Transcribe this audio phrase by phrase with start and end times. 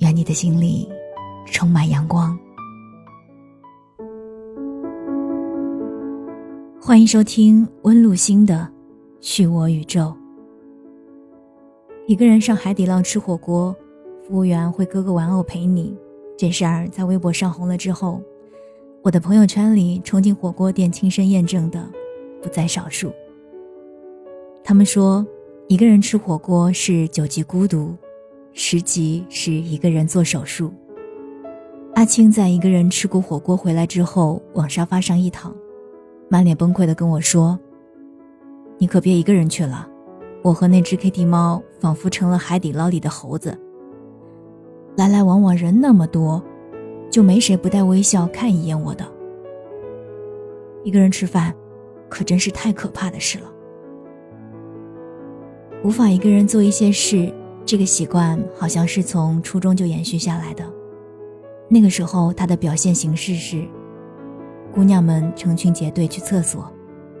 [0.00, 0.88] 愿你的心里
[1.44, 2.36] 充满阳光。
[6.80, 8.54] 欢迎收听温露心的
[9.20, 10.00] 《去我宇宙》。
[12.06, 13.76] 一个人上海底捞吃火锅，
[14.26, 15.94] 服务员会割个玩偶陪你。
[16.34, 18.22] 这事儿在微博上红了之后，
[19.02, 21.86] 我的朋友圈里冲进火锅店亲身验证的
[22.42, 23.12] 不在少数。
[24.64, 25.26] 他们说，
[25.68, 27.94] 一个人吃火锅是九级孤独。
[28.52, 30.72] 十级是一个人做手术。
[31.94, 35.54] 阿青在一个人吃过火锅回来之后，往沙发上一躺，
[36.28, 37.58] 满脸崩溃的跟我说
[38.78, 39.88] ：“你可别一个人去了，
[40.42, 43.58] 我和那只 Kitty 猫仿佛成了海底捞里的猴子。
[44.96, 46.42] 来来往往人那么多，
[47.10, 49.04] 就没谁不带微笑看一眼我的。
[50.84, 51.54] 一个人吃饭，
[52.08, 53.52] 可真是太可怕的事了。
[55.82, 57.32] 无法一个人做一些事。”
[57.70, 60.64] 这个习惯好像是从初中就延续下来的。
[61.68, 63.64] 那个时候，他的表现形式是：
[64.74, 66.68] 姑娘们成群结队去厕所，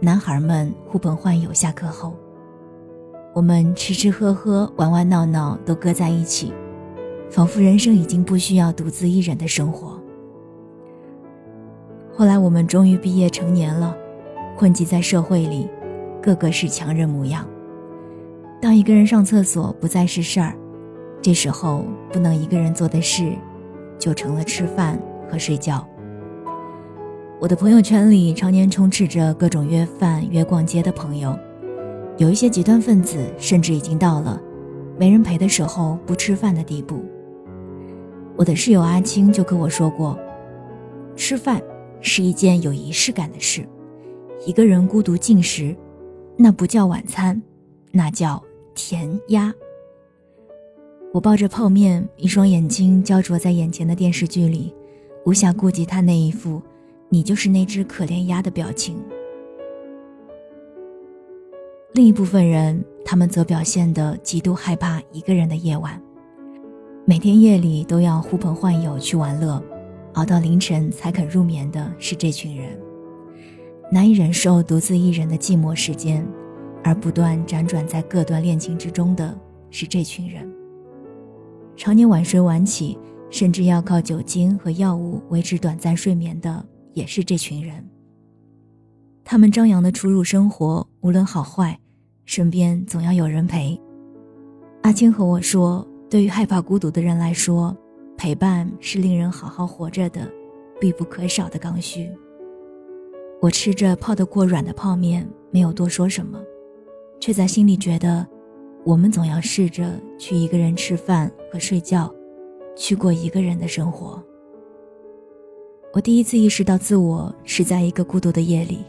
[0.00, 2.14] 男孩们呼朋唤友下课后，
[3.32, 6.52] 我们吃吃喝喝、玩玩闹闹都搁在一起，
[7.30, 9.98] 仿佛人生已经不需要独自一人的生活。
[12.12, 13.96] 后来，我们终于毕业成年了，
[14.58, 15.66] 混迹在社会里，
[16.20, 17.48] 个个是强人模样。
[18.64, 20.56] 当一个人上厕所不再是事儿，
[21.20, 23.36] 这时候不能一个人做的事，
[23.98, 24.98] 就成了吃饭
[25.30, 25.86] 和睡觉。
[27.38, 31.38] 我的朋友圈里常年充斥着各种约饭、约逛街的朋友，
[32.16, 34.40] 有一些极端分子甚至已经到了
[34.98, 37.04] 没人陪的时候不吃饭的地步。
[38.34, 40.18] 我的室友阿青就跟我说过，
[41.14, 41.60] 吃饭
[42.00, 43.68] 是一件有仪式感的事，
[44.46, 45.76] 一个人孤独进食，
[46.34, 47.42] 那不叫晚餐，
[47.92, 48.42] 那叫。
[48.74, 49.54] 甜鸭。
[51.12, 54.74] 我抱着泡面，一双眼睛焦灼在眼前的电视剧里，
[55.24, 56.60] 无暇顾及他那一副
[57.08, 58.96] “你就是那只可怜鸭”的表情。
[61.92, 66.02] 另一部分人，他们则表现得极度害怕一个人的夜晚，
[67.04, 69.62] 每天夜里都要呼朋唤友去玩乐，
[70.14, 72.76] 熬到凌晨才肯入眠的是这群人，
[73.92, 76.26] 难以忍受独自一人的寂寞时间。
[76.84, 79.36] 而不断辗转在各段恋情之中的
[79.70, 80.48] 是这群人。
[81.76, 82.96] 常年晚睡晚起，
[83.30, 87.84] 甚至要靠酒精和药物维持短暂睡眠的也是这群人。
[89.24, 91.76] 他们张扬的出入生活，无论好坏，
[92.26, 93.80] 身边总要有人陪。
[94.82, 97.74] 阿青和我说，对于害怕孤独的人来说，
[98.18, 100.30] 陪伴是令人好好活着的
[100.78, 102.08] 必不可少的刚需。
[103.40, 106.38] 我吃着泡得过软的泡面，没有多说什么。
[107.24, 108.26] 却在心里觉得，
[108.84, 112.14] 我们总要试着去一个人吃饭和睡觉，
[112.76, 114.22] 去过一个人的生活。
[115.94, 118.80] 我第一次意识到自我是在一个孤独的夜里，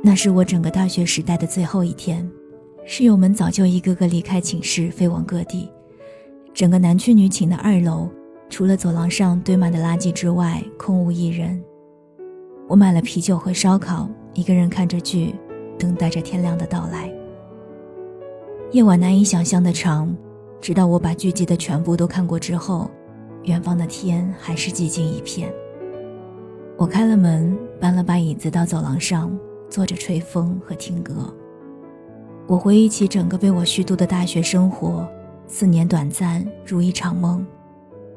[0.00, 2.30] 那是我整个大学时代的最后一天，
[2.84, 5.68] 室友们早就一个个离开寝室，飞往各地。
[6.54, 8.08] 整个男区女寝的二楼，
[8.48, 11.60] 除了走廊上堆满的垃圾之外，空无一人。
[12.68, 15.34] 我买了啤酒和烧烤，一个人看着剧，
[15.76, 17.12] 等待着天亮的到来。
[18.72, 20.14] 夜晚难以想象的长，
[20.60, 22.90] 直到我把剧集的全部都看过之后，
[23.44, 25.52] 远方的天还是寂静一片。
[26.76, 29.36] 我开了门，搬了把椅子到走廊上，
[29.70, 31.32] 坐着吹风和听歌。
[32.48, 35.08] 我回忆起整个被我虚度的大学生活，
[35.46, 37.46] 四年短暂如一场梦，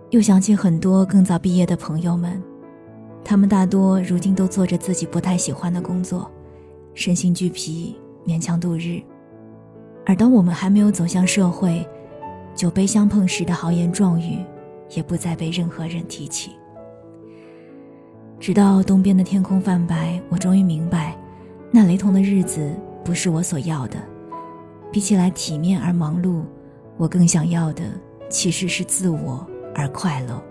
[0.09, 2.41] 又想起很多更早毕业的朋友们，
[3.23, 6.29] 他们大多如今都做着自己不太喜欢的工作，
[6.95, 7.95] 身心俱疲，
[8.25, 8.99] 勉强度日。
[10.09, 11.87] 而当我们还没有走向社会，
[12.55, 14.43] 酒杯相碰时的豪言壮语，
[14.95, 16.53] 也不再被任何人提起。
[18.39, 21.15] 直到东边的天空泛白，我终于明白，
[21.69, 22.75] 那雷同的日子
[23.05, 23.99] 不是我所要的。
[24.91, 26.41] 比起来体面而忙碌，
[26.97, 27.83] 我更想要的
[28.29, 29.45] 其实是自我
[29.75, 30.43] 而快乐。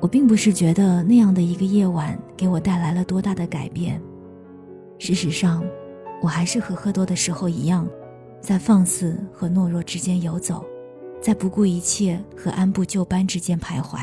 [0.00, 4.00] 我并不是觉得那样的一个夜晚给我带来了多大的改变，
[4.98, 5.62] 事实上，
[6.22, 7.86] 我还是和喝多的时候一样。
[8.46, 10.64] 在放肆和懦弱之间游走，
[11.20, 13.98] 在不顾一切和按部就班之间徘徊。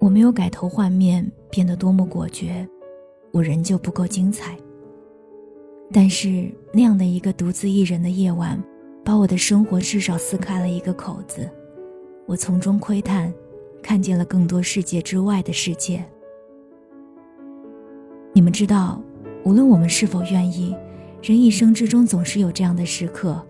[0.00, 2.68] 我没有改头换面，变得多么果决，
[3.30, 4.58] 我仍旧不够精彩。
[5.92, 8.60] 但是那样的一个独自一人的夜晚，
[9.04, 11.48] 把我的生活至少撕开了一个口子，
[12.26, 13.32] 我从中窥探，
[13.80, 16.04] 看见了更多世界之外的世界。
[18.32, 19.00] 你们知道，
[19.44, 20.74] 无论我们是否愿意，
[21.24, 23.42] 人一生之中总是有这样的时刻，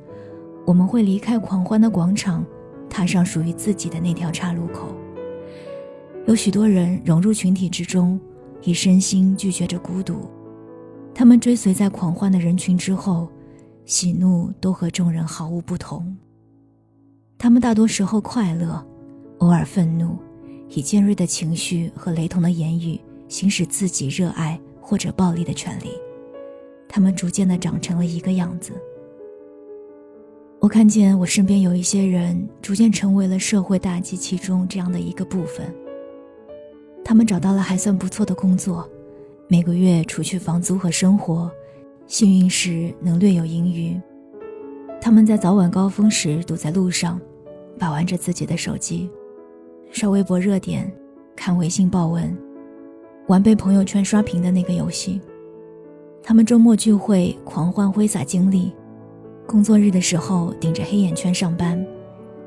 [0.65, 2.47] 我们会离开狂欢的广场，
[2.88, 4.94] 踏上属于自己的那条岔路口。
[6.29, 8.21] 有许多人融入群体之中，
[8.62, 10.31] 以身心拒绝着孤独。
[11.12, 13.29] 他们追随在狂欢的人群之后，
[13.85, 16.17] 喜怒都和众人毫无不同。
[17.37, 18.87] 他们大多时候快乐，
[19.38, 20.17] 偶尔愤怒，
[20.69, 25.91] 以尖锐的情绪和雷同的言语行使自己热爱或者暴力的权利。
[26.94, 28.73] 他们逐渐的长成了一个样子。
[30.61, 35.75] 我看见我身边有一些人逐渐成为了社会大机器中这样的一个部分。
[37.05, 38.88] 他们找到了还算不错的工作。
[39.49, 41.50] 每个月除去房租和生活，
[42.06, 44.00] 幸运时能略有盈余。
[45.00, 47.20] 他们在早晚高峰时堵在路上，
[47.76, 49.11] 把玩着自己的手机，
[49.91, 50.88] 刷微博热点，
[51.35, 52.38] 看微信报文，
[53.26, 55.20] 玩被朋友圈刷屏的那个游戏。
[56.26, 58.73] 他们周末聚会，狂欢挥洒精力；
[59.47, 61.87] 工作日的时候顶着黑眼圈上班。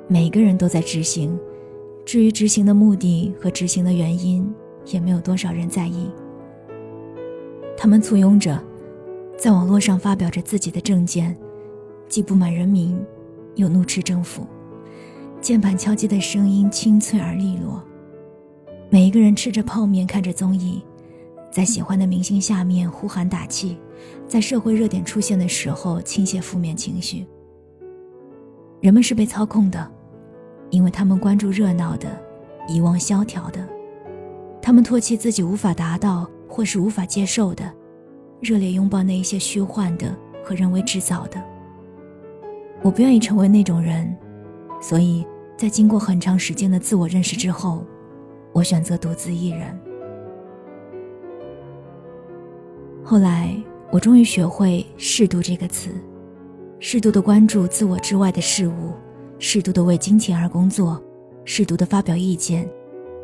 [0.07, 1.37] 每个人都在执行，
[2.03, 4.51] 至于执行的目的和执行的原因，
[4.87, 6.09] 也没有多少人在意。
[7.77, 8.59] 他们簇拥着，
[9.37, 11.37] 在网络上发表着自己的政见，
[12.09, 12.99] 既不满人民，
[13.57, 14.47] 又怒斥政府。
[15.39, 17.83] 键盘敲击的声音清脆而利落。
[18.89, 20.81] 每一个人吃着泡面，看着综艺，
[21.57, 23.79] 在喜欢的明星下面呼喊打气，
[24.27, 27.25] 在社会热点出现的时候倾泻负面情绪。
[28.79, 29.91] 人们是被操控的，
[30.69, 32.07] 因为他们关注热闹的，
[32.67, 33.67] 遗忘萧条的。
[34.61, 36.29] 他们唾弃自己无法达到。
[36.47, 37.71] 或是无法接受的，
[38.39, 41.43] 热烈拥抱那一些虚幻的和人为制造的。
[42.81, 44.15] 我不愿意成为那种人，
[44.81, 45.25] 所以
[45.57, 47.83] 在经过很长时间的自我认识之后，
[48.53, 49.77] 我选择独自一人。
[53.09, 53.55] 后来，
[53.89, 55.91] 我终于学会“适度”这个词，
[56.77, 58.91] 适度的关注自我之外的事物，
[59.39, 61.01] 适度的为金钱而工作，
[61.45, 62.69] 适度的发表意见，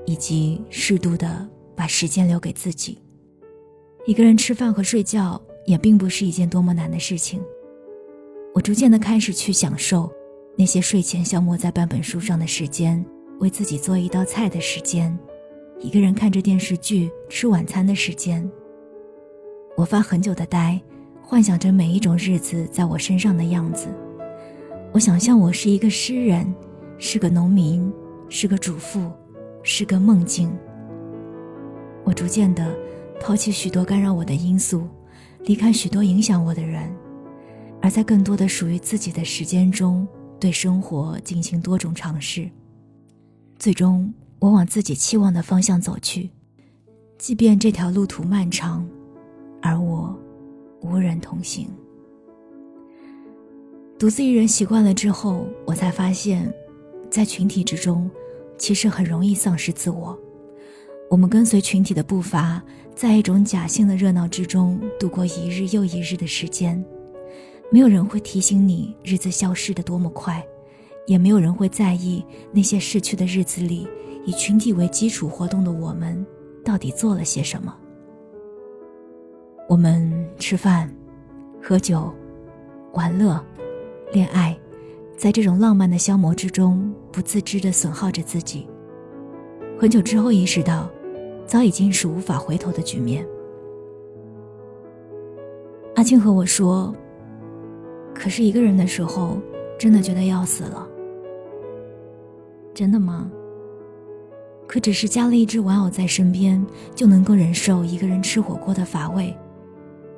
[0.05, 1.45] 以及适度的
[1.75, 2.97] 把时间留给自己。
[4.05, 7.43] 一个人吃饭和睡觉也并不是一件多么难的事情。
[8.55, 10.09] 我逐渐的开始去享受
[10.55, 13.05] 那些睡前消磨在半本书上的时间，
[13.41, 15.13] 为自己做一道菜的时间，
[15.77, 18.49] 一个人看着电视剧吃晚餐的时间。
[19.75, 20.79] 我发很久的呆，
[21.21, 23.87] 幻想着每一种日子在我身上的样子。
[24.91, 26.53] 我想象我是一个诗人，
[26.97, 27.91] 是个农民，
[28.29, 29.11] 是个主妇，
[29.63, 30.51] 是个梦境。
[32.03, 32.73] 我逐渐的。
[33.21, 34.85] 抛弃许多干扰我的因素，
[35.45, 36.93] 离开许多影响我的人，
[37.81, 40.05] 而在更多的属于自己的时间中，
[40.41, 42.49] 对生活进行多种尝试。
[43.57, 46.29] 最终，我往自己期望的方向走去，
[47.17, 48.85] 即便这条路途漫长，
[49.63, 50.15] 而我
[50.81, 51.67] 无人同行。
[53.97, 56.53] 独自一人习惯了之后，我才发现，
[57.09, 58.11] 在群体之中，
[58.59, 60.15] 其实很容易丧失自我。
[61.09, 62.61] 我们跟随群体的步伐。
[62.95, 66.85] 在一种假性的热闹之中度过一日又一日的时间，
[67.71, 70.45] 没有人会提醒你日子消失的多么快，
[71.07, 73.87] 也没有人会在意那些逝去的日子里，
[74.27, 76.23] 以群体为基础活动的我们
[76.63, 77.75] 到底做了些什么。
[79.67, 80.89] 我们吃饭、
[81.61, 82.13] 喝酒、
[82.93, 83.43] 玩乐、
[84.11, 84.57] 恋爱，
[85.17, 88.67] 在这种浪漫的消磨之中，不自知地损耗着自己。
[89.79, 90.89] 很久之后意识到。
[91.45, 93.27] 早已经是无法回头的局面。
[95.95, 96.95] 阿青和我说
[98.15, 99.37] ：“可是一个人的时候，
[99.77, 100.87] 真的觉得要死了。”
[102.73, 103.29] 真的吗？
[104.65, 106.65] 可只是加了一只玩偶在身边，
[106.95, 109.35] 就能够忍受一个人吃火锅的乏味，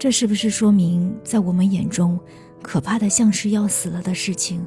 [0.05, 2.19] 这是不是说明，在我们眼中，
[2.61, 4.63] 可怕的像是要死了的事情，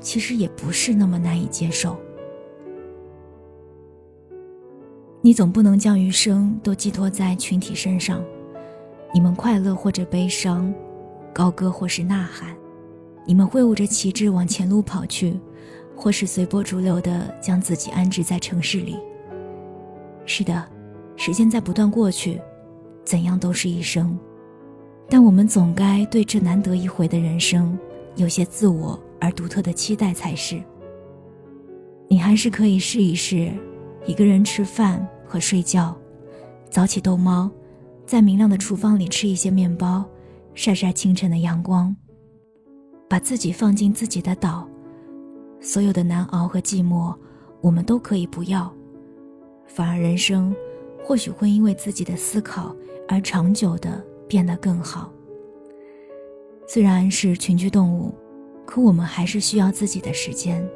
[0.00, 1.96] 其实也不是那么难以接受？
[5.20, 8.20] 你总不能将余生都寄托在群体身上，
[9.14, 10.74] 你们快乐或者悲伤，
[11.32, 12.52] 高歌或是呐喊，
[13.24, 15.38] 你们挥舞着旗帜往前路跑去，
[15.94, 18.96] 或是随波逐流的将自己安置在城市里。
[20.26, 20.68] 是的，
[21.14, 22.40] 时间在不断过去，
[23.04, 24.18] 怎样都是一生，
[25.12, 27.78] 但我们总该对这难得一回的人生，
[28.16, 30.58] 有些自我而独特的期待才是。
[32.08, 33.52] 你还是可以试一试，
[34.06, 35.94] 一个人吃饭和睡觉，
[36.70, 37.50] 早起逗猫，
[38.06, 40.02] 在明亮的厨房里吃一些面包，
[40.54, 41.94] 晒晒清晨的阳光。
[43.06, 44.66] 把自己放进自己的岛，
[45.60, 47.14] 所有的难熬和寂寞，
[47.60, 48.72] 我们都可以不要。
[49.66, 50.56] 反而人生，
[51.04, 52.74] 或许会因为自己的思考
[53.06, 54.02] 而长久的
[54.32, 55.12] 变得更好。
[56.66, 58.14] 虽然是群居动物，
[58.64, 60.66] 可我们还是需要自己的时间。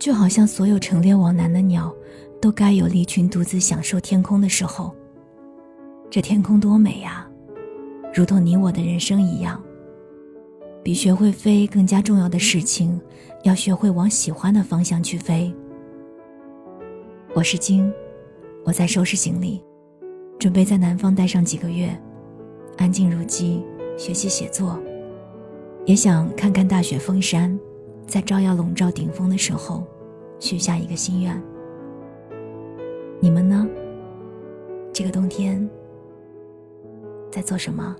[0.00, 1.94] 就好像所有成列往南的鸟，
[2.40, 4.92] 都该有离群独自享受天空的时候。
[6.10, 7.24] 这天空多美呀，
[8.12, 9.62] 如同你我的人生一样。
[10.82, 13.00] 比学会飞更加重要的事情，
[13.44, 15.54] 要学会往喜欢的方向去飞。
[17.32, 17.92] 我是金，
[18.64, 19.62] 我在收拾行李，
[20.36, 21.96] 准备在南方待上几个月，
[22.76, 23.62] 安静如鸡，
[23.96, 24.78] 学习写作，
[25.84, 27.58] 也想看看大雪封山。
[28.06, 29.86] 在朝阳笼罩顶峰的时候，
[30.38, 31.40] 许下一个心愿。
[33.20, 33.66] 你们呢？
[34.92, 35.66] 这个冬天
[37.30, 37.96] 在做什么？